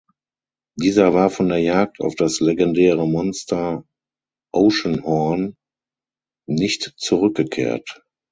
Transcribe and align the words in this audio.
Dieser 0.79 1.13
war 1.13 1.29
von 1.29 1.47
der 1.47 1.59
Jagd 1.59 1.99
auf 2.01 2.15
das 2.15 2.39
legendäre 2.39 3.07
Monster 3.07 3.85
Oceanhorn 4.51 5.55
nicht 6.47 6.95
zurückgekehrt. 6.97 8.03